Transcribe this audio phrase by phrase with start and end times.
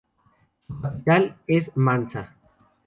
[0.67, 2.33] Su capital es Mansa.